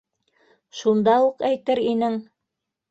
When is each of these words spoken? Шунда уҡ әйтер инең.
Шунда 0.79 1.21
уҡ 1.27 1.47
әйтер 1.53 1.85
инең. 1.95 2.21